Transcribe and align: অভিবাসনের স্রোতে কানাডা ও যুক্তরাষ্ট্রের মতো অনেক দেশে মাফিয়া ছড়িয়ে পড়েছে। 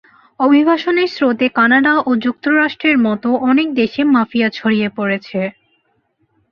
অভিবাসনের 0.39 1.09
স্রোতে 1.09 1.47
কানাডা 1.57 1.93
ও 2.05 2.19
যুক্তরাষ্ট্রের 2.25 2.97
মতো 2.99 3.29
অনেক 3.49 3.67
দেশে 3.73 4.01
মাফিয়া 4.13 4.47
ছড়িয়ে 4.49 4.87
পড়েছে। 4.97 5.39